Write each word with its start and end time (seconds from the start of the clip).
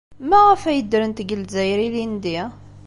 Maɣef 0.29 0.63
ay 0.65 0.79
ddrent 0.83 1.21
deg 1.21 1.35
Lezzayer 1.41 1.79
ilindi? 1.87 2.39